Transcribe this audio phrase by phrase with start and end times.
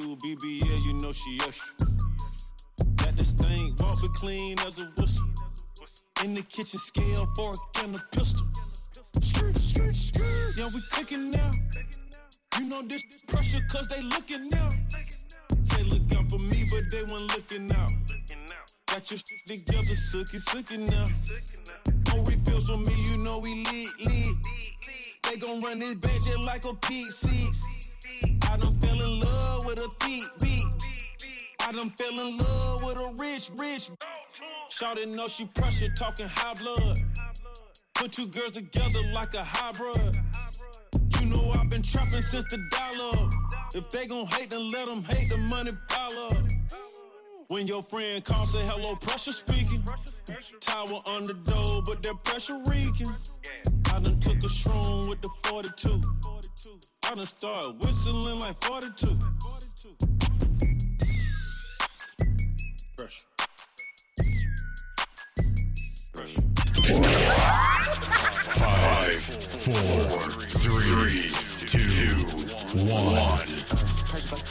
[0.00, 1.86] two, BBL, you know she extra.
[2.96, 5.28] Got this thing, walk clean as a whistle.
[6.24, 8.46] In the kitchen, scale, fork, and a pistol.
[9.20, 10.56] Skirt, skirt, skirt.
[10.56, 11.50] Yeah, we cooking now.
[12.58, 14.68] You know this pressure, cause they looking now.
[15.64, 17.92] Say look out for me, but they weren't looking out.
[18.86, 21.06] Got your shit together, sookie, sookie now.
[22.08, 24.36] No refills for me, you know we lit, lit.
[25.28, 27.63] They gon' run this bitch like a P6.
[29.84, 30.64] A thick beat.
[31.60, 33.90] I done fell in love with a rich, rich.
[34.70, 36.98] Shawty know she pressure, talking high blood.
[37.94, 40.16] Put two girls together like a hybrid.
[41.20, 43.28] You know I've been trapping since the dollar.
[43.74, 46.32] If they gon' hate, then let them hate the money pile up.
[47.48, 49.84] When your friend calls, say hello, pressure speaking.
[50.60, 53.12] Tower on the door, but that pressure reeking.
[53.92, 56.00] I done took a shroom with the 42.
[57.04, 59.43] I done started whistling like 42.
[68.54, 69.18] Five,
[69.64, 71.30] four, three,
[71.66, 72.14] two,
[72.88, 73.48] one.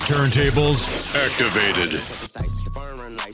[0.04, 2.53] Turntables activated.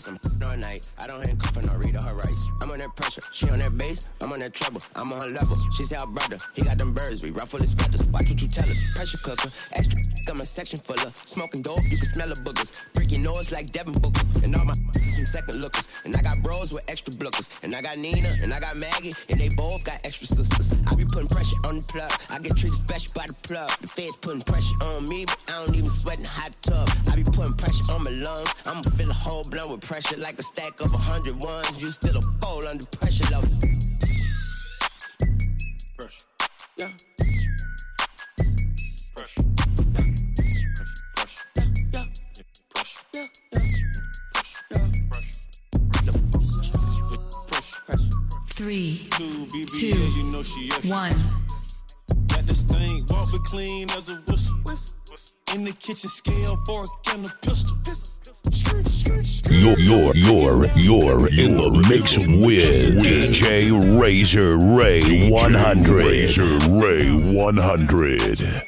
[0.07, 0.87] I'm all night.
[0.97, 2.47] I don't handcuff and I read her rights.
[2.61, 4.81] I'm on that pressure, she on that bass, I'm on that treble.
[4.95, 5.55] I'm on her level.
[5.75, 8.05] She say our brother, he got them birds, we ruffle his feathers.
[8.07, 8.79] Watch what you tell us.
[8.95, 9.99] Pressure cooker, extra.
[10.25, 12.83] Got my section full of smoking dope, you can smell the boogers.
[12.93, 14.21] Break nose like Devin Booker.
[14.43, 14.73] And all my
[15.19, 15.87] some second lookers.
[16.05, 17.59] And I got bros with extra blookers.
[17.63, 20.75] And I got Nina, and I got Maggie, and they both got extra sisters.
[20.87, 22.11] I be putting pressure on the plug.
[22.31, 23.69] I get treated special by the plug.
[23.81, 26.87] The feds putting pressure on me, but I don't even sweat in hot tub.
[27.11, 28.53] I be putting pressure on my lungs.
[28.65, 31.83] I'ma fill a whole blunt with pressure like a stack of a hundred ones.
[31.83, 33.43] You still a bowl under pressure, love.
[35.97, 36.27] Pressure.
[36.77, 36.89] Yeah.
[39.15, 39.43] Pressure.
[41.15, 41.43] Pressure.
[41.91, 42.05] Yeah.
[42.69, 43.03] Pressure.
[43.15, 43.27] Yeah.
[44.75, 44.85] Yeah.
[47.47, 48.09] Pressure.
[48.51, 50.19] Three, Two, BBL, Two.
[50.19, 51.09] you know she one.
[52.27, 54.59] Got this thing, walk it clean as a whistle.
[55.55, 57.78] In the kitchen, scale, fork, and a pistol.
[59.07, 63.71] You're, you're, you're, you're in the mix with DJ
[64.01, 66.05] Razor Ray 100.
[66.05, 67.05] Razor Ray
[67.35, 68.59] 100.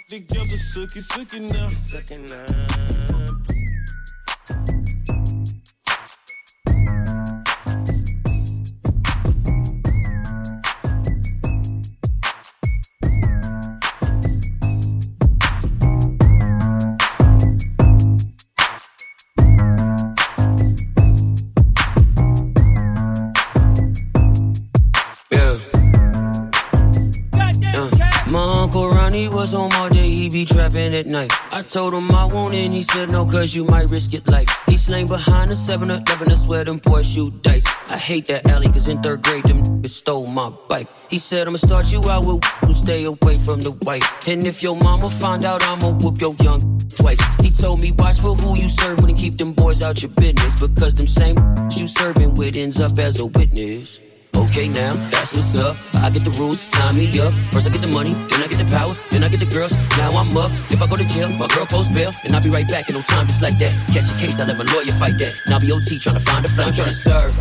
[31.07, 31.31] Night.
[31.53, 34.47] I told him I won't and he said no, cause you might risk your life.
[34.67, 37.65] He slang behind the 7 Eleven, I swear them boys shoot dice.
[37.89, 40.87] I hate that alley, cause in third grade, them niggas stole my bike.
[41.09, 44.03] He said, I'ma start you out with who stay away from the white.
[44.27, 46.59] And if your mama find out, I'ma whoop your young
[46.95, 47.21] twice.
[47.41, 50.59] He told me, watch for who you serving and keep them boys out your business.
[50.59, 51.35] Because them same
[51.75, 54.10] you serving with ends up as a witness.
[54.41, 55.77] Okay, now that's what's up.
[56.01, 57.33] I get the rules, sign me up.
[57.53, 59.77] First I get the money, then I get the power, then I get the girls.
[60.01, 60.49] Now I'm up.
[60.73, 62.95] If I go to jail, my girl post bail, and I'll be right back in
[62.95, 63.71] no time just like that.
[63.93, 65.37] Catch a case, I let my lawyer fight that.
[65.47, 66.67] Now be OT trying to find a flight.
[66.67, 67.31] I'm trying to serve.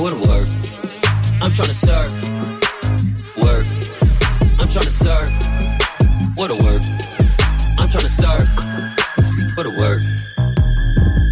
[0.00, 0.48] What a word.
[1.44, 2.12] I'm trying to serve.
[3.36, 3.66] Word.
[4.56, 5.28] I'm trying to serve.
[6.32, 6.82] What a word.
[7.76, 8.48] I'm trying to serve.
[9.52, 10.00] What a word.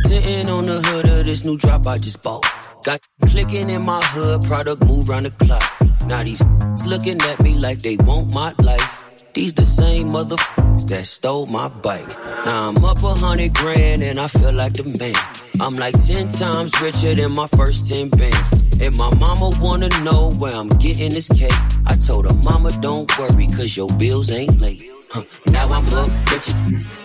[0.05, 2.43] Sitting on the hood this new drop I just bought.
[2.85, 5.63] Got clicking in my hood, product move round the clock.
[6.07, 6.43] Now these
[6.87, 9.05] looking at me like they want my life.
[9.35, 12.09] These the same motherfuckers that stole my bike.
[12.47, 15.21] Now I'm up a hundred grand and I feel like the man.
[15.61, 18.51] I'm like ten times richer than my first ten bands.
[18.81, 21.53] And my mama wanna know where I'm getting this cake.
[21.87, 24.88] I told her, mama, don't worry, cause your bills ain't late.
[25.49, 26.53] Now I'm up, bitches,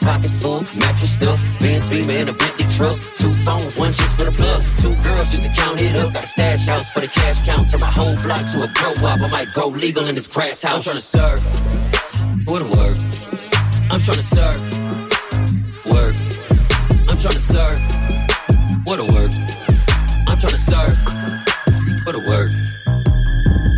[0.04, 4.32] pockets full, mattress stuff, Benz beaming, a Bentley truck, two phones, one just for the
[4.36, 6.12] plug, two girls just to count it up.
[6.14, 9.08] Got a stash house for the cash count, turn my whole block to a grow
[9.08, 9.22] up.
[9.22, 10.76] I might go legal in this grass house.
[10.76, 11.40] I'm trying to serve.
[12.44, 13.00] What a word.
[13.88, 14.60] I'm trying to serve.
[15.88, 16.16] Word.
[17.08, 17.80] I'm trying to serve.
[18.84, 19.32] What a word.
[20.28, 20.98] I'm trying to serve.
[22.04, 22.52] What a word.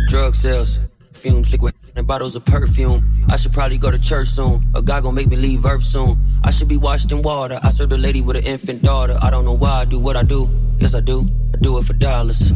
[0.08, 0.80] Drug sales,
[1.12, 1.74] fumes, liquid,
[2.06, 3.24] bottles of perfume.
[3.28, 4.64] I should probably go to church soon.
[4.74, 6.18] A guy gon' make me leave Earth soon.
[6.44, 7.58] I should be washed in water.
[7.62, 9.18] I served a lady with an infant daughter.
[9.20, 10.48] I don't know why I do what I do.
[10.78, 11.28] Yes, I do.
[11.52, 12.52] I do it for dollars.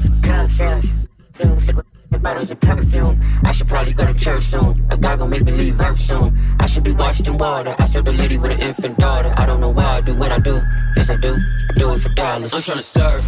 [2.21, 3.19] Bottles of perfume.
[3.45, 4.87] I should probably go to church soon.
[4.91, 6.39] A guy gon' make me leave Earth soon.
[6.61, 7.75] I should be washed in water.
[7.79, 9.33] I serve the lady with an infant daughter.
[9.37, 10.61] I don't know why I do what I do.
[10.97, 11.35] Yes, I do.
[11.35, 12.53] I do it for dollars.
[12.55, 13.25] I'm tryna serve.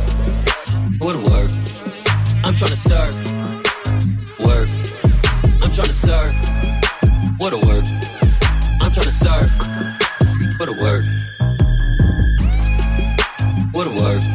[1.00, 1.50] What a word.
[2.44, 3.16] I'm tryna serve.
[4.46, 4.81] Word.
[6.02, 6.34] Serve.
[7.38, 7.86] What a word.
[8.80, 9.50] I'm tryna serve.
[10.58, 11.04] What a word.
[13.70, 14.31] What a word.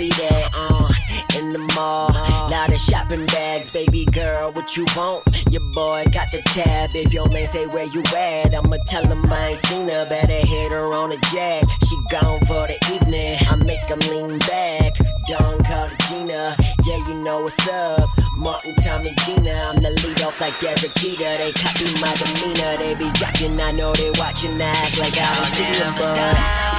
[0.00, 0.92] Uh,
[1.36, 2.08] in the mall,
[2.50, 3.68] lot of shopping bags.
[3.72, 5.26] Baby girl, what you want?
[5.50, 6.90] Your boy got the tab.
[6.94, 10.08] If your man say where you at, I'ma tell him I ain't seen her.
[10.08, 11.64] Better hit her on a jack.
[11.88, 13.38] She gone for the evening.
[13.50, 14.94] I make him lean back.
[15.26, 16.54] Dawn called Gina.
[16.86, 18.08] Yeah, you know what's up.
[18.36, 19.50] Martin, Tommy, Gina.
[19.50, 21.42] I'm the lead off like Derek Jeter.
[21.42, 22.78] They copy my demeanor.
[22.78, 23.58] They be jocking.
[23.58, 24.62] I know they watching.
[24.62, 26.77] I act like I don't see them.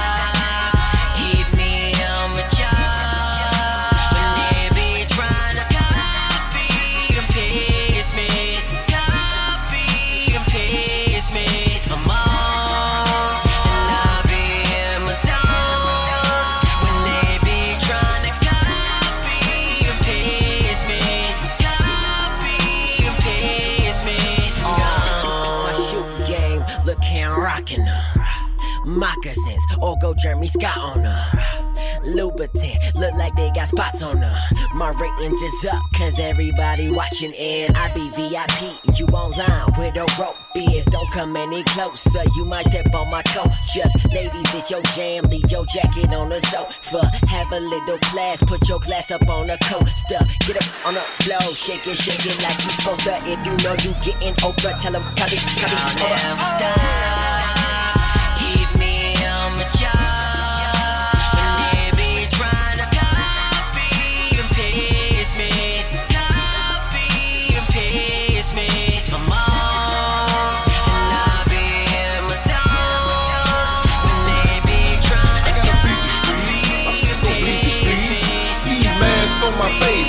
[30.22, 31.70] Jeremy Scott on her.
[32.04, 34.36] Louboutin, look like they got spots on her.
[34.74, 38.98] My ratings is up, cause everybody watching and I be VIP.
[38.98, 42.22] You online with a rope biz, don't come any closer.
[42.36, 43.48] You might step on my coat.
[43.72, 45.24] Just ladies, it's your jam.
[45.30, 47.06] Leave your jacket on the sofa.
[47.26, 50.20] Have a little class, put your glass up on the coaster.
[50.46, 53.16] Get up on the floor, shake it, shake it like you supposed to.
[53.24, 57.39] If you know you getting over, tell them copy, copy, I'll.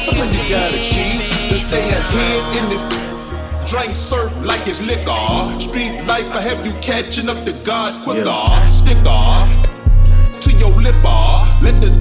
[0.09, 2.83] On my so you gotta cheat to stay ahead in this.
[3.69, 5.59] Drink surf like it's liquor.
[5.59, 8.43] Street life, I have you catching up to God quicker.
[8.69, 9.71] Sticker
[10.41, 11.05] to your lipper.
[11.05, 11.59] Uh.
[11.61, 11.91] Let the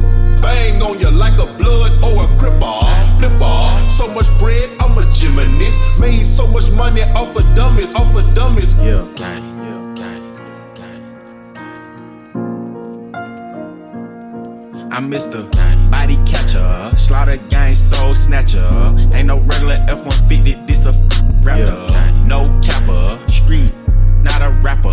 [0.41, 3.19] bang on you like a blood or a cripper.
[3.19, 3.91] Flipper.
[3.91, 6.01] So much bread, I'm a gymnast.
[6.01, 8.75] Made so much money off of dummies, off of dummies.
[8.79, 9.07] Yeah.
[14.93, 15.51] I'm Mr.
[15.53, 15.70] Body
[16.71, 18.69] Catcher, Slaughter Gang Soul Snatcher.
[19.15, 20.93] Ain't no regular F-150, this a
[21.43, 21.87] rapper.
[22.27, 23.75] No capper, street,
[24.23, 24.91] not a rapper.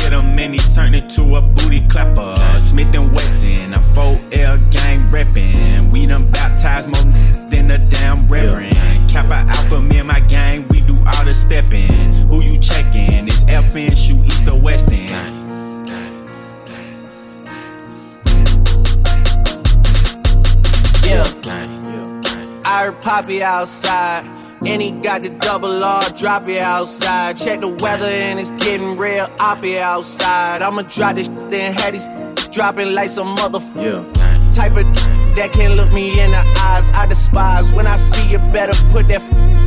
[0.00, 2.36] Hit him and he turned into a booty clapper.
[2.58, 5.90] Smith and Wesson, I'm 4L gang reppin'.
[5.92, 7.12] We done baptized more
[7.48, 8.74] than a damn reverend.
[9.10, 11.90] Kappa Alpha, me and my gang, we do all the steppin'.
[12.30, 13.26] Who you checkin'?
[13.26, 14.11] It's FN, shoot
[22.92, 24.26] I heard Poppy outside.
[24.66, 27.36] And he got the double R, drop it outside.
[27.36, 30.62] Check the weather and it's getting real oppy outside.
[30.62, 34.04] I'ma drop this shit and have these dropping like some motherfucker.
[34.16, 34.54] Yeah.
[34.54, 34.84] Type of
[35.34, 36.90] that can't look me in the eyes.
[36.90, 39.22] I despise when I see you better put that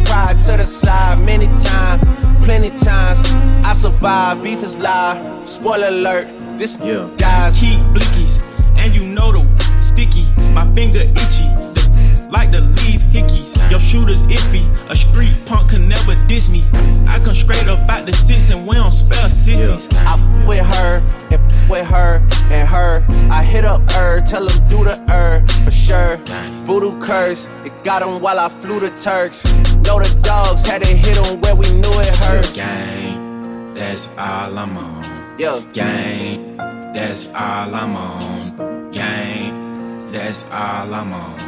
[0.05, 1.25] pride to the side.
[1.25, 2.08] Many times,
[2.46, 3.20] plenty times,
[3.65, 4.44] I survive.
[4.44, 5.46] Beef is live.
[5.48, 6.27] Spoiler alert,
[6.58, 7.10] this Yeah.
[7.17, 7.60] dies.
[7.60, 8.46] Keep blickies,
[8.77, 9.41] and you know the
[9.79, 10.25] sticky.
[10.53, 13.56] My finger itchy, the, like the leave hickeys.
[13.72, 14.64] Your shooter's iffy.
[14.90, 16.64] A street punk can never diss me.
[17.08, 19.88] I come straight up out the six, and we don't spell sissies.
[19.94, 21.00] I f with her
[21.32, 22.20] and f with her
[22.52, 23.06] and her.
[23.32, 26.18] I hit up her, tell him do the her for sure.
[26.66, 29.46] Voodoo curse, it got him while I flew the Turks.
[29.86, 32.56] Know the dogs had to hit him where we knew it hurts.
[32.56, 35.04] Gang, that's all I'm on.
[35.40, 36.58] Yeah, Gang,
[36.94, 38.92] that's all I'm on.
[38.92, 41.40] Gang, that's all I'm on.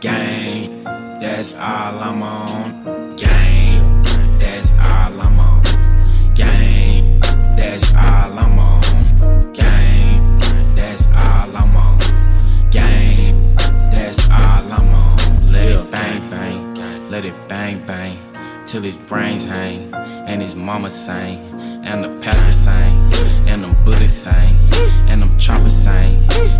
[0.00, 0.84] Gang,
[1.20, 3.16] that's all I'm on.
[3.16, 3.84] Game.
[4.38, 5.62] That's all I'm on.
[6.34, 7.20] Game.
[7.56, 8.82] That's all I'm on.
[9.54, 10.20] Game.
[10.76, 11.98] That's all I'm on.
[12.70, 13.38] Game.
[13.90, 15.52] That's all I'm on.
[15.52, 17.10] Let it bang bang.
[17.10, 18.18] Let it bang bang.
[18.66, 19.94] Till his brains hang.
[19.94, 21.38] And his mama sing,
[21.84, 22.94] And the pastor sing,
[23.48, 24.52] And them bullets sing,
[25.08, 26.12] And them choppers sing,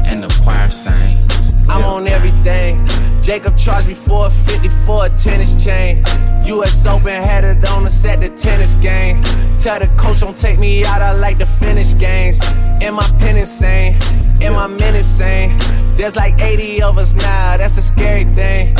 [0.06, 1.35] And the choir sing.
[1.68, 2.86] I'm on everything.
[3.22, 6.04] Jacob charged me 450 for a tennis chain.
[6.46, 9.22] US Open had it on us at the tennis game.
[9.58, 12.40] Tell the coach don't take me out, I like to finish games.
[12.82, 13.98] Am my pen insane?
[14.42, 15.58] Am my men insane?
[15.96, 18.76] There's like 80 of us now, that's a scary thing.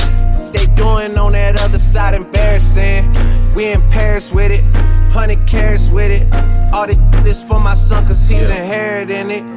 [0.53, 3.13] They doing on that other side embarrassing.
[3.55, 4.63] We in Paris with it,
[5.13, 6.33] 100 carats with it.
[6.73, 6.87] All
[7.25, 9.56] this for my son, cause he's inheriting it.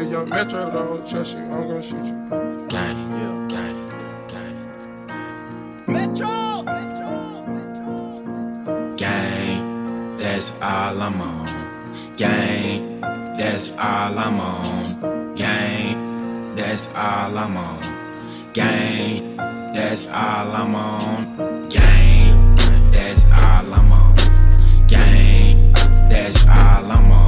[0.00, 2.66] If your metro don't trust you, I'm gonna shoot you.
[2.70, 3.76] Gang, yeah, gang,
[4.28, 4.56] gang.
[5.86, 6.64] Metro!
[8.96, 12.16] Gang, that's all I'm on.
[12.16, 13.00] Gang,
[13.36, 15.34] that's all I'm on.
[15.34, 17.82] Gang, that's all I'm on.
[18.54, 21.68] Gang, that's all I'm on.
[21.68, 22.56] Gang,
[22.90, 24.16] that's all I'm on.
[24.88, 25.72] Gang,
[26.08, 27.19] that's all I'm on.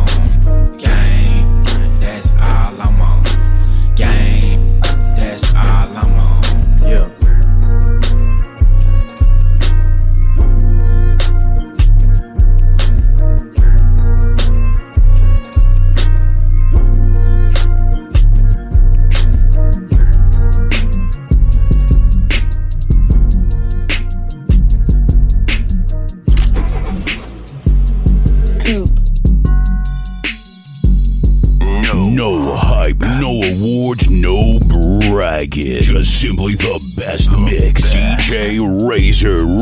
[2.72, 3.22] All I'm on.
[3.96, 4.80] Gang,
[5.14, 6.21] that's all I'm on.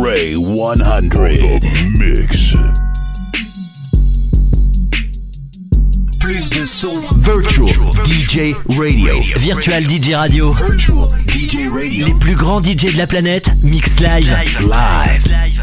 [0.00, 1.11] Ray 100.
[1.99, 2.54] Mix.
[6.19, 7.69] Plus de son Virtual
[8.07, 9.21] DJ Radio.
[9.37, 10.50] Virtual DJ Radio.
[10.54, 12.07] Virtual DJ Radio.
[12.07, 14.35] Les plus grands DJ de la planète, mix live.
[14.61, 15.28] Live.
[15.28, 15.60] That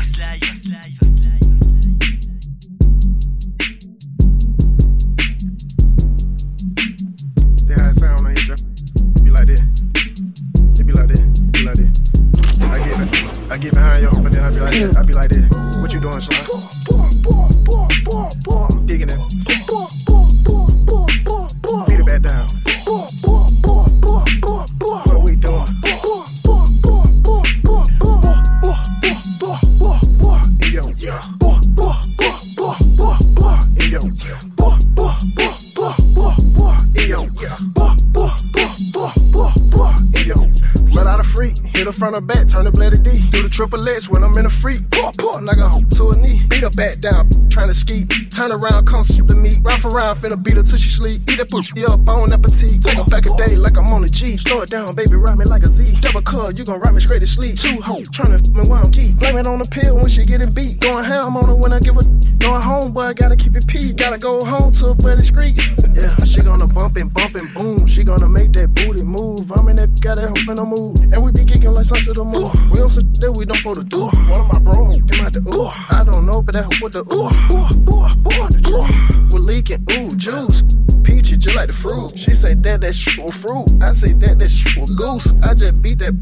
[41.98, 43.12] front or back, turn the blade D.
[43.32, 44.80] Do the triple X when I'm in a freak.
[44.92, 46.39] Pull, pull, knock her hoe to a knee.
[46.48, 48.07] Beat her back down, trying to ski.
[48.48, 49.60] Turn around, come shoot the meat.
[49.60, 51.20] Rough around, finna beat her till she sleep.
[51.27, 52.80] Eat that pussy up, bone appetite.
[52.80, 54.39] Take her back a day like I'm on a G.
[54.39, 56.00] Slow it down, baby, ride me like a Z.
[56.00, 57.60] Double cut, you gon' ride me straight to sleep.
[57.60, 59.20] Two hoes, tryna f me while I'm geek.
[59.20, 60.80] Blame it on the pill when she getting beat.
[60.80, 62.08] Going ham on her when I give her.
[62.39, 63.92] Going home, boy, gotta keep it pee.
[63.92, 65.60] Gotta go home to a better street.
[65.92, 67.84] Yeah, she gonna bump and bump and boom.
[67.84, 69.44] She gonna make that booty move.
[69.60, 70.96] I'm in that, got that hope in the move.
[71.04, 72.48] And we be kicking like something to the moon.
[72.72, 74.08] We on some that we don't supposed to do.
[74.32, 75.68] One of my bro came out the ooh.
[75.92, 77.27] I don't know, but that hope with the ooh.
[77.51, 78.37] Ooh, ooh, the ooh.
[78.38, 80.62] We're leaking ooh juice.
[81.03, 82.13] Peachy just like the fruit.
[82.15, 83.65] She say that that shit was fruit.
[83.82, 85.34] I say that that shit was goose.
[85.41, 86.13] I just beat that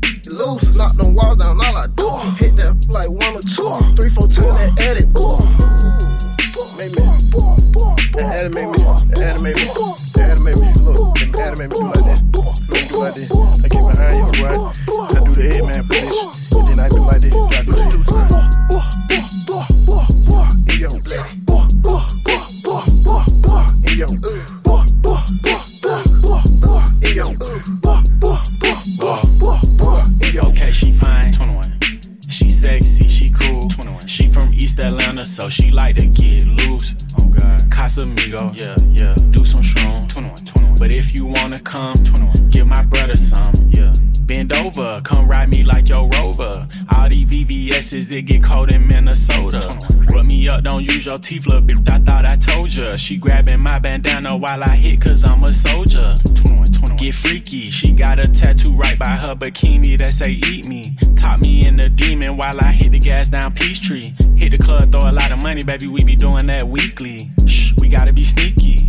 [51.25, 51.91] don't teeth, little bitch.
[51.91, 52.95] I thought I told ya.
[52.95, 56.05] She grabbing my bandana while I hit, cause I'm a soldier.
[56.23, 56.97] 21, 21.
[56.97, 60.95] Get freaky, she got a tattoo right by her bikini that say eat me.
[61.15, 64.13] Top me in the demon while I hit the gas down Peachtree.
[64.37, 67.19] Hit the club, throw a lot of money, baby, we be doing that weekly.
[67.45, 68.85] Shh, we gotta be sneaky.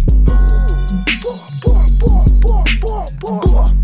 [3.26, 3.75] Yeah,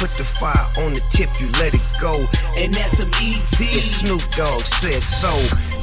[0.00, 2.16] put the fire on the tip, you let it go.
[2.56, 3.60] And that's some ET.
[3.84, 5.28] Snoop Dogg said so.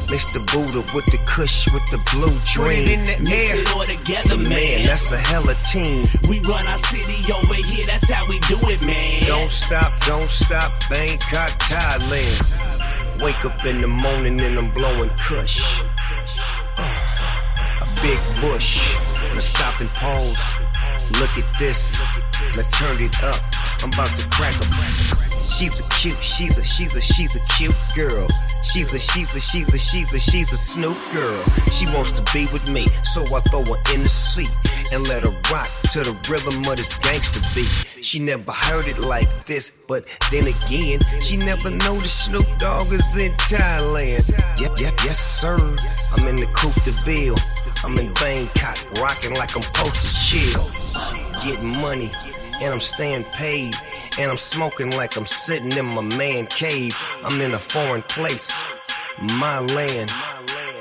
[0.10, 0.42] Mr.
[0.50, 2.90] Buddha with the kush with the blue dream.
[2.90, 3.62] in the Mix air.
[3.62, 4.50] it all together, man.
[4.50, 4.90] man.
[4.90, 6.02] That's a hella team.
[6.26, 9.22] We run our city over here, that's how we do it, man.
[9.30, 13.22] Don't stop, don't stop, Bangkok, Thailand.
[13.22, 15.62] Wake up in the morning and I'm blowing kush.
[16.74, 18.82] Uh, a big bush.
[19.38, 20.42] Now stop and pause.
[21.22, 22.02] Look at this.
[22.58, 23.57] Now turn it up.
[23.84, 24.54] I'm about to crack.
[25.50, 28.28] She's a cute, she's a, she's a, she's a cute girl.
[28.64, 31.44] She's a, she's a, she's a, she's a, she's a Snoop girl.
[31.72, 34.52] She wants to be with me, so I throw her in the seat
[34.94, 38.04] and let her rock to the rhythm of this gangster beat.
[38.04, 43.18] She never heard it like this, but then again, she never the Snoop Dogg is
[43.18, 44.30] in Thailand.
[44.62, 45.58] Yep, yep, yes sir.
[45.58, 47.36] I'm in the Coupe de Ville.
[47.84, 50.62] I'm in Bangkok, rocking like I'm supposed to chill.
[51.44, 52.12] Getting money,
[52.62, 53.76] and I'm staying paid.
[54.20, 56.98] And I'm smoking like I'm sitting in my man cave.
[57.24, 58.52] I'm in a foreign place,
[59.38, 60.12] my land.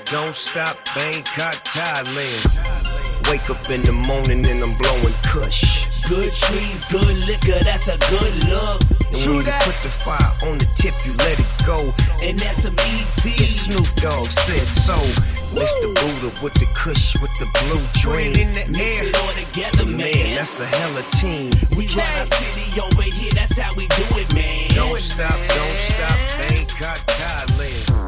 [0.06, 3.30] Don't stop, Bangkok, Thailand.
[3.30, 5.90] Wake up in the morning and I'm blowing kush.
[6.08, 8.80] Good trees, good liquor, that's a good look.
[9.10, 11.78] And when you put the fire on the tip, you let it go.
[12.22, 13.46] And that's some ET.
[13.46, 15.35] Snoop Dogg said so.
[15.54, 15.94] Mr.
[15.94, 18.32] Buddha with the kush with the blue dream.
[18.34, 19.08] in the Mix air.
[19.08, 19.98] it all together, man.
[19.98, 20.34] man.
[20.34, 21.50] That's a hella team.
[21.78, 24.68] We run our city over here, that's how we do it, man.
[24.70, 28.05] Don't stop, don't stop, Bangkok, Thailand.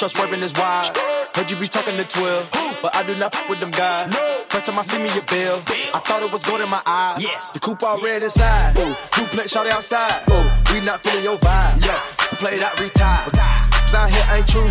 [0.00, 0.96] Trust swerving is wide.
[1.34, 4.08] Heard you be talking to 12, but I do not fuck with them guys.
[4.48, 5.60] First time I see me a bill,
[5.92, 7.22] I thought it was gold in my eyes.
[7.22, 7.52] Yes.
[7.52, 8.78] The coupe all red inside.
[8.78, 10.24] Ooh, duplex shot outside.
[10.30, 11.84] Ooh, we not feeling your vibe.
[11.84, 12.00] Yeah,
[12.40, 13.28] play that retire.
[13.28, 14.64] Cause out here ain't true.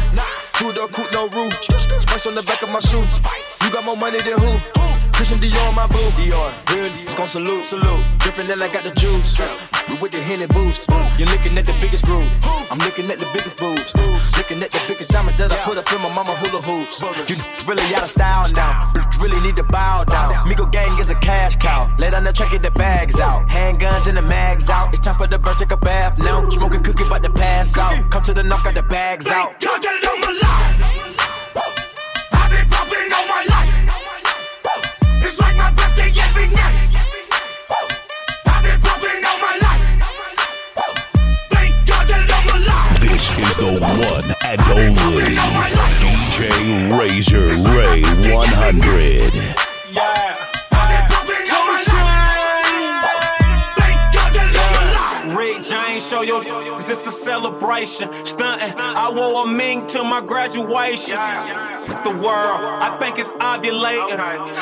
[0.57, 1.53] Two door coupe, no roof.
[1.61, 3.21] Spice on the back of my shoes.
[3.61, 4.78] You got more money than who?
[5.19, 5.99] Christian Dior on my boo.
[6.15, 7.17] Dior, real Dior.
[7.17, 8.03] Gon' salute, salute.
[8.23, 9.35] Drippin' that I got the juice.
[9.91, 10.87] We with the Henny boost.
[11.19, 12.23] You're looking at the biggest groove.
[12.71, 13.91] I'm looking at the biggest boobs.
[14.39, 17.03] Looking at the biggest diamonds that I put up in my mama hula hoops.
[17.27, 17.35] You
[17.67, 18.95] really out of style now.
[19.19, 20.31] Really need to bow down.
[20.47, 21.91] Migo gang is a cash cow.
[21.99, 23.49] Lay down the track, get the bags out.
[23.49, 24.87] Handguns and the mags out.
[24.95, 26.49] It's time for the bird, take a bath now.
[26.49, 28.09] Smoking cookie, about to pass out.
[28.09, 29.59] Come to the knock, got the bags out.
[29.59, 30.89] God that I'm alive.
[30.95, 30.98] I've
[43.59, 45.35] the one and only
[45.99, 49.33] DJ Razor Ray 100.
[49.93, 50.35] Yeah.
[55.99, 58.09] Show your this is a celebration.
[58.23, 61.17] Stunting, I wore a mink to my graduation.
[62.03, 64.17] The world, I think it's ovulating.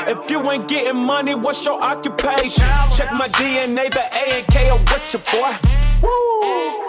[0.07, 2.65] If you ain't getting money, what's your occupation?
[2.95, 5.55] Check my DNA, the A and K are with your boy.
[6.01, 6.86] Woo!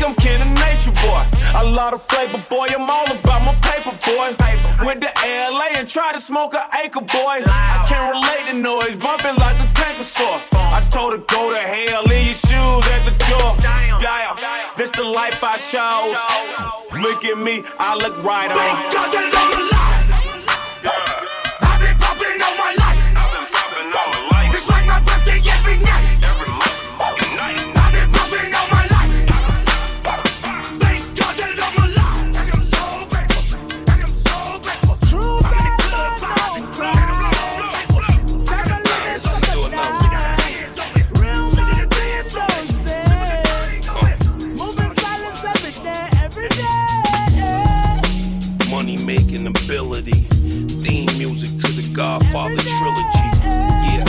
[0.00, 1.24] I think I'm kin of nature, boy.
[1.60, 2.68] A lot of flavor, boy.
[2.72, 4.32] I'm all about my paper, boy.
[4.82, 7.44] Went to LA and tried to smoke an acre, boy.
[7.44, 10.00] I can't relate to noise, bumping like a tanker.
[10.72, 13.52] I told her go to hell, leave your shoes at the door.
[14.00, 16.16] Yeah, this the life I chose.
[16.98, 18.56] Look at me, I look right on.
[18.56, 19.99] Thank God that I'm alive.
[19.99, 19.99] I've
[50.82, 53.28] Theme music to the Godfather trilogy.
[53.92, 54.04] Yeah,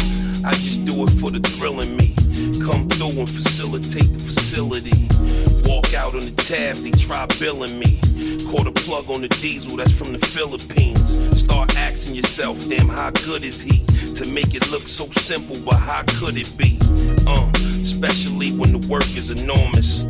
[0.45, 2.13] I just do it for the thrill in me.
[2.65, 5.08] Come through and facilitate the facility.
[5.69, 8.00] Walk out on the tab, they try billing me.
[8.50, 11.17] Caught a plug on the diesel that's from the Philippines.
[11.39, 13.86] Start asking yourself, damn, how good is he?
[14.15, 16.78] To make it look so simple, but how could it be?
[17.28, 17.50] Uh,
[17.82, 20.04] especially when the work is enormous.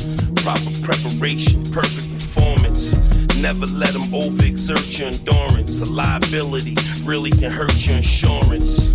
[0.44, 3.21] Proper preparation, perfect performance.
[3.42, 5.82] Never let them overexert your endurance.
[5.82, 8.92] A liability really can hurt your insurance.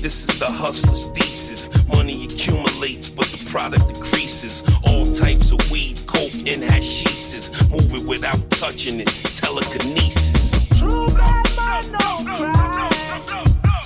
[0.00, 1.68] This is the hustler's thesis.
[1.88, 4.64] Money accumulates, but the product decreases.
[4.86, 7.52] All types of weed, coke, and hashishes.
[7.70, 9.08] Move it without touching it.
[9.34, 10.52] Telekinesis.
[10.78, 13.20] True bad man, no cry.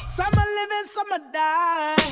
[0.06, 2.03] Some are living, some are die.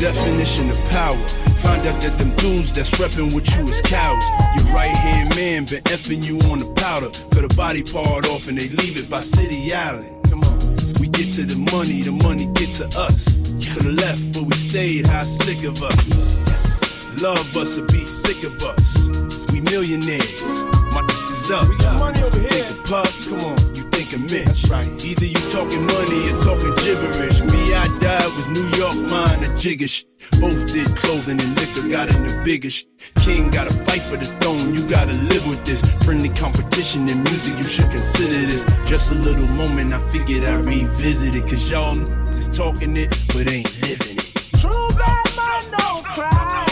[0.00, 1.20] Definition of power.
[1.60, 4.24] Find out that them dudes that's reppin' with you is cowards.
[4.56, 7.10] Your right hand man been effing you on the powder.
[7.28, 10.08] Cut a body part off and they leave it by City Island.
[10.24, 10.58] Come on.
[11.00, 13.36] We get to the money, the money get to us.
[13.60, 15.06] Could've left, but we stayed.
[15.06, 17.20] How sick of us.
[17.20, 19.52] Love us or be sick of us.
[19.52, 20.64] We millionaires.
[20.96, 21.68] My is up.
[21.68, 22.64] We got money over here.
[22.64, 23.79] Think of puff, come on.
[24.10, 24.86] That's right.
[25.04, 27.40] Either you talking money or talking gibberish.
[27.42, 30.02] Me, I died was New York mine, a jigger sh-
[30.40, 32.88] Both did clothing and liquor, got in the biggest.
[33.22, 35.80] King gotta fight for the throne, you gotta live with this.
[36.04, 38.64] Friendly competition in music, you should consider this.
[38.84, 41.42] Just a little moment, I figured I'd revisit it.
[41.48, 41.96] Cause y'all
[42.30, 44.60] is talking it, but ain't living it.
[44.60, 46.66] True bad man, no cry.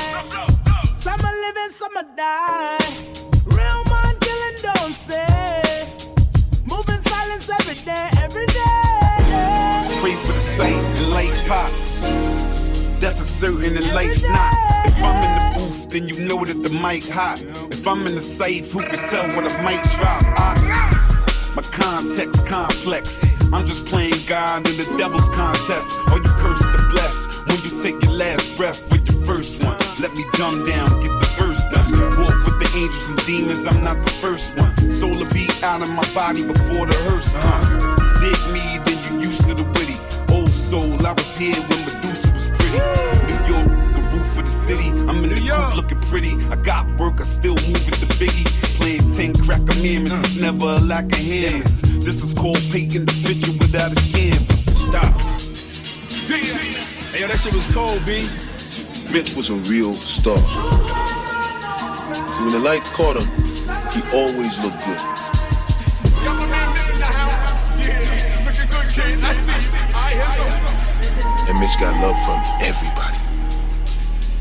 [0.92, 2.77] Some are living, some are die.
[10.58, 11.70] Saint and late pop.
[12.98, 14.52] Death is certain and life's not.
[14.90, 17.38] If I'm in the booth, then you know that the mic hot.
[17.70, 20.18] If I'm in the safe, who can tell what I might drop?
[20.34, 20.58] I,
[21.54, 23.22] my context complex.
[23.54, 25.94] I'm just playing God in the devil's contest.
[26.10, 29.78] Or you curse the bless when you take your last breath with your first one.
[30.02, 32.18] Let me dumb down, get the verse done.
[32.18, 34.74] Walk with the angels and demons, I'm not the first one.
[34.90, 37.62] Soul will be out of my body before the hearse come.
[38.18, 39.77] Dig me, then you used to the
[40.68, 42.76] soul, I was here when Medusa was pretty.
[43.24, 43.64] New York,
[43.96, 44.92] the roof of the city.
[45.08, 46.36] I'm in the coop looking pretty.
[46.52, 48.44] I got work, I still move with the biggie.
[48.76, 51.80] Playing 10 crack amendments, it's never a lack of hands.
[52.04, 54.84] This is called painting the picture without a canvas.
[54.84, 55.06] Stop.
[56.28, 58.28] Hey, yo, that shit was cold, B.
[59.08, 60.36] Mitch was a real star.
[60.36, 60.44] So
[62.44, 63.24] when the light caught him,
[63.88, 65.00] he always looked good.
[69.00, 69.47] And
[71.58, 73.18] Mitch got love from everybody.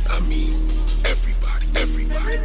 [0.08, 0.54] I mean,
[1.04, 2.38] everybody, everybody,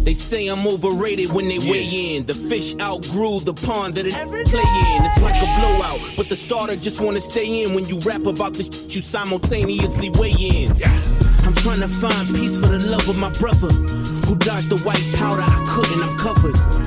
[0.00, 2.24] They say I'm overrated when they weigh in.
[2.24, 5.04] The fish outgrew the pond that it play in.
[5.04, 8.54] It's like a blowout, but the starter just wanna stay in when you rap about
[8.54, 10.72] the shit you simultaneously weigh in.
[11.44, 13.68] I'm trying to find peace for the love of my brother
[14.26, 15.42] who dodged the white powder.
[15.44, 16.79] I couldn't, I'm covered.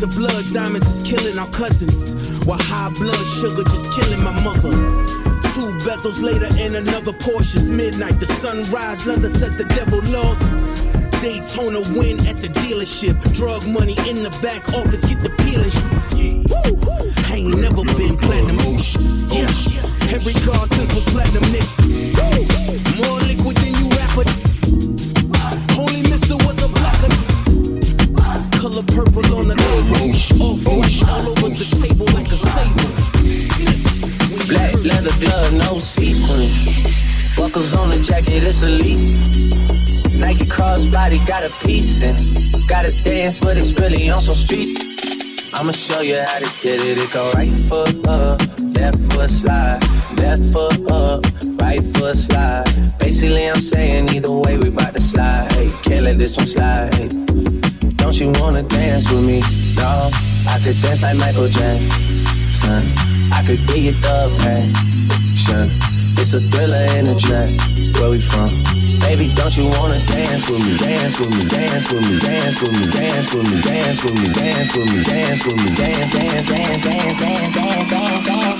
[0.00, 4.32] The of blood diamonds is killing our cousins, while high blood sugar just killing my
[4.40, 4.72] mother.
[5.52, 8.18] Two bezels later and another Porsche's midnight.
[8.18, 10.56] The sunrise leather says the devil lost.
[11.20, 13.12] Daytona win at the dealership.
[13.34, 15.68] Drug money in the back office, get the peeling.
[16.48, 16.80] Woo!
[17.28, 18.56] I ain't never been platinum.
[19.28, 19.52] Yeah.
[20.16, 21.68] Every car since was platinum, Nick.
[23.04, 23.69] More liquid
[29.04, 29.56] purple on the
[29.88, 32.92] white all over the table like a sable.
[34.44, 36.52] Black leather glove, no sequin.
[37.36, 39.00] Buckles on the jacket, it's elite.
[40.20, 42.68] Nike crossbody got a piece in it.
[42.68, 44.76] Gotta dance, but it's really on some street.
[45.54, 46.98] I'ma show you how to get it.
[46.98, 48.40] It go right foot up,
[48.76, 49.80] left foot slide,
[50.20, 51.24] left foot up,
[51.60, 52.68] right foot slide.
[52.98, 55.50] Basically, I'm saying either way, we bout to slide.
[55.52, 57.29] Hey, can't let this one slide.
[58.10, 59.38] Don't you wanna dance with me,
[59.78, 60.12] dog?
[60.50, 62.82] I could dance like Michael Jackson.
[63.30, 65.70] I could be your dub passion.
[66.18, 67.46] It's a thriller in a track.
[68.02, 68.50] Where we from?
[68.98, 70.76] Baby, don't you wanna dance with me?
[70.76, 74.26] Dance with me, dance with me, dance with me, dance with me, dance with me,
[74.34, 78.50] dance with me, dance with me, dance, dance, dance, dance, dance, dance, dance, dance,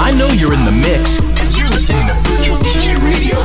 [0.00, 1.22] I know you're in the mix
[1.82, 2.22] Live.
[2.22, 3.38] Virtual DJ Radio.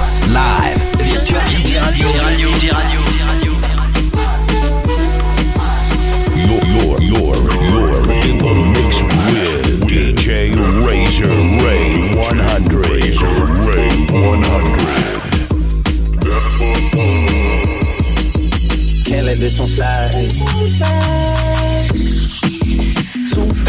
[2.48, 3.02] DJ Radio.
[9.88, 10.54] DJ
[10.86, 12.06] Razor Ray
[14.14, 14.78] 100.
[19.06, 21.57] Can't let this one slide.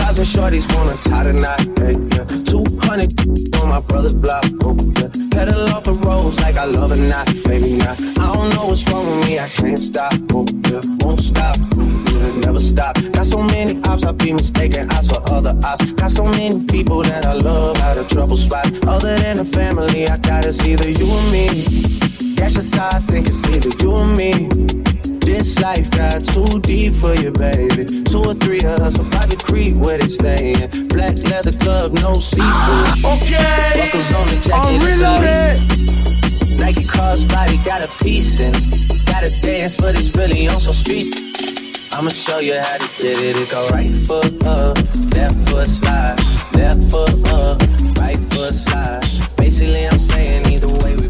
[0.09, 1.61] Thousand shorties wanna tie knot.
[1.77, 2.25] Hey, yeah.
[2.49, 3.12] Two hundred
[3.61, 4.42] on my brother's block.
[4.64, 5.12] Oh, yeah.
[5.29, 8.01] Pedal off the roads like I love it not, maybe not.
[8.16, 10.14] I don't know what's wrong with me, I can't stop.
[10.33, 10.81] Oh, yeah.
[11.05, 11.59] Won't stop.
[11.77, 12.97] Yeah, never stop.
[13.12, 15.92] Got so many ops, I be mistaken ops for other ops.
[15.92, 18.64] Got so many people that I love out of trouble spot.
[18.88, 21.53] Other than the family, I got it's either you or me.
[22.33, 24.49] That's just how I think it's either you or me.
[25.29, 27.85] This life got too deep for you, baby.
[27.85, 30.88] Two or three of us, a private creep where they staying.
[30.88, 32.49] Black leather glove, no sequel.
[33.05, 33.77] Okay.
[33.77, 36.59] Buckles on the jacket, it's elite.
[36.59, 39.05] Nike crossbody got a piece in it.
[39.05, 41.12] Gotta dance, but it's really on some street.
[41.93, 43.37] I'ma show you how to get it.
[43.37, 44.79] It go right foot up,
[45.12, 46.17] left foot slide,
[46.57, 47.12] left foot
[47.45, 47.61] up,
[48.01, 49.05] right foot slide.
[49.37, 51.08] Basically, I'm saying either way we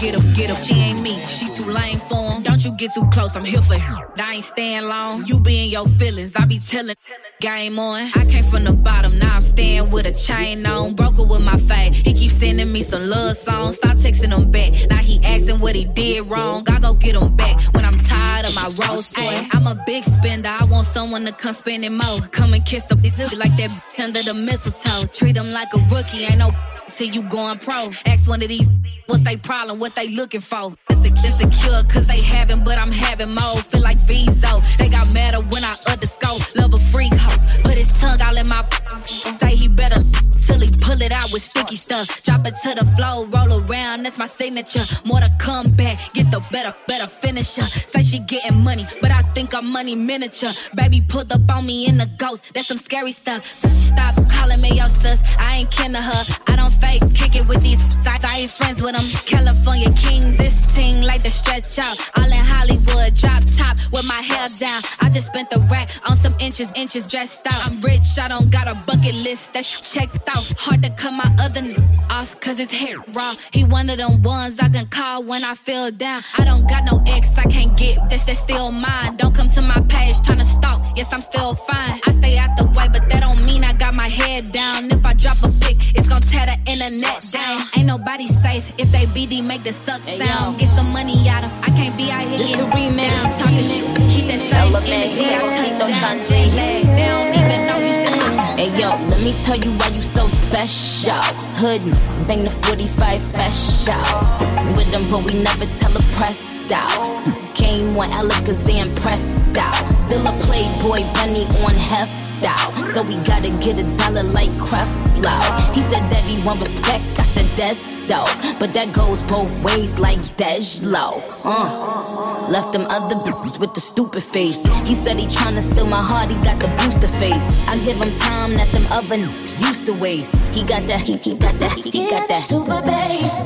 [0.00, 0.62] get up, get up.
[0.62, 2.42] She ain't me, she too lame for him.
[2.42, 3.98] Don't you get too close, I'm here for him.
[4.18, 5.26] I ain't staying long.
[5.26, 6.96] You be in your feelings, I be telling.
[7.40, 8.10] Game on.
[8.14, 10.94] I came from the bottom, now I'm staying with a chain on.
[10.94, 11.94] Broker with my fade.
[11.94, 13.76] He keeps sending me some love songs.
[13.76, 14.72] Stop texting him back.
[14.90, 16.64] Now he asking what he did wrong.
[16.68, 19.36] I go get him back when I'm tired of my rose toy.
[19.52, 20.48] I'm a big spender.
[20.48, 22.20] I want someone to come spend it more.
[22.30, 23.70] Come and kiss the bitch like that
[24.02, 25.06] under the mistletoe.
[25.08, 26.24] Treat him like a rookie.
[26.24, 26.50] Ain't no
[26.88, 27.90] till you going pro.
[28.06, 28.68] Ask one of these
[29.06, 30.74] what's they problem, what they looking for.
[30.90, 33.56] Insecure cause they having, but I'm having more.
[33.68, 34.60] Feel like Vizo.
[34.78, 36.40] They got madder when I underscore.
[36.56, 37.62] Love a freak hoe.
[37.62, 38.64] Put his tongue all in my
[39.40, 40.00] say he better
[40.46, 41.83] till he pull it out with sticky
[42.24, 44.82] Drop it to the floor, roll around, that's my signature.
[45.04, 47.62] More to come back, get the better, better finisher.
[47.62, 50.50] Say she getting money, but I think I'm money miniature.
[50.74, 53.42] Baby pulled up on me in the ghost, that's some scary stuff.
[53.42, 56.22] Stop calling me your sus, I ain't kin to her.
[56.48, 59.06] I don't fake, kick it with these, I, I ain't friends with them.
[59.26, 61.94] California king, this ting like the stretch out.
[62.18, 64.82] All in Hollywood, drop top with my hair down.
[65.00, 67.66] I just spent the rack on some inches, inches dressed out.
[67.66, 70.44] I'm rich, I don't got a bucket list that's checked out.
[70.58, 71.62] Hard to cut my other
[72.10, 73.34] off, cause his hair raw.
[73.52, 76.22] He one of them ones I can call when I feel down.
[76.38, 79.16] I don't got no ex, I can't get this, that's still mine.
[79.16, 82.00] Don't come to my page trying to stalk, yes, I'm still fine.
[82.06, 84.90] I stay out the way, but that don't mean I got my head down.
[84.90, 87.58] If I drop a pic, it's gon' tear the internet down.
[87.76, 90.58] Ain't nobody safe if they BD make the suck sound.
[90.58, 93.08] Get some money out of I can't be out here Just getting remix.
[93.08, 93.38] down.
[93.40, 95.24] Talking shit, keep that same energy.
[95.24, 96.84] I touch down, J-Lag.
[96.96, 98.14] They don't even know you still
[98.54, 101.22] Hey yo, let me tell you why you so special.
[101.60, 101.82] Hood,
[102.26, 104.44] bang the 45 special.
[104.76, 107.24] With them, but we never tell a pressed out.
[107.54, 109.74] Came one Alakazam impressed out.
[110.06, 112.74] Still a playboy bunny on heft out.
[112.92, 115.36] So we gotta get a dollar like Creflo.
[115.74, 118.58] He said that he want respect, I said that's dope.
[118.58, 121.24] But that goes both ways like Dej Loaf.
[121.44, 122.48] Uh.
[122.48, 124.56] Left them other bitches with the stupid face.
[124.84, 127.66] He said he tryna steal my heart, he got the booster face.
[127.68, 130.34] I give him time that them other used to waste.
[130.52, 133.38] He got that, he, he got that, he, he got that super bass.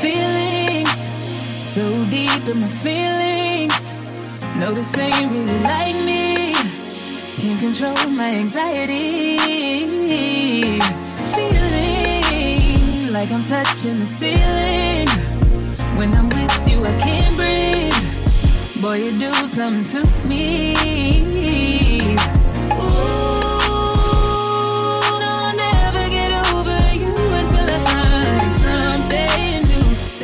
[0.00, 0.56] Feelings
[1.76, 3.94] so deep in my feelings.
[4.58, 6.54] No, this ain't really like me.
[7.36, 9.36] Can't control my anxiety.
[11.34, 15.08] Feeling like I'm touching the ceiling.
[15.98, 18.82] When I'm with you, I can't breathe.
[18.82, 20.74] Boy, you do something to me.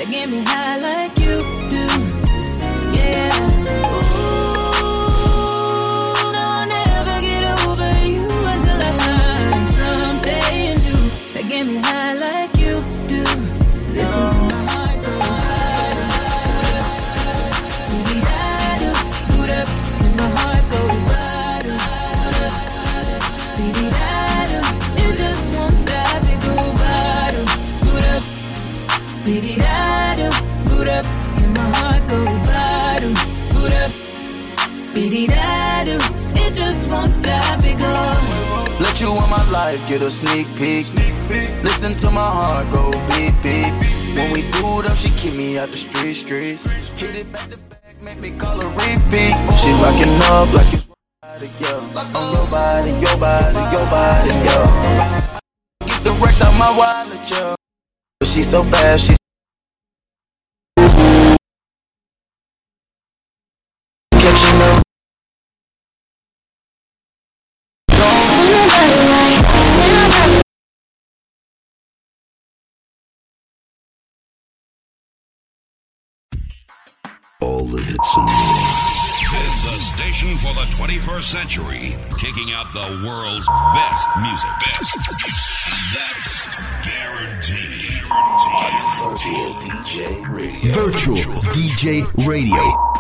[0.04, 1.21] New that get me high like
[36.72, 37.92] just won't stop, it go.
[38.80, 40.86] Let you in my life get a sneak peek.
[41.62, 43.72] Listen to my heart go beep beep.
[44.16, 46.64] When we do them, she keep me out the street streets.
[47.00, 49.36] Hit it back to back, make me call her repeat.
[49.60, 50.88] She rocking up like it's
[51.20, 52.18] body, yeah.
[52.18, 55.28] On your body, your body, your body, yeah.
[55.86, 57.54] Get the racks out my wallet, yeah.
[58.24, 59.21] She so bad, she.
[77.92, 78.92] Get some more.
[79.32, 84.50] Is the station for the 21st century, kicking out the world's best music.
[84.60, 84.98] Best.
[85.94, 86.34] That's
[86.86, 88.02] guaranteed.
[88.10, 90.72] On Virtual DJ Radio.
[90.72, 92.91] Virtual DJ Radio.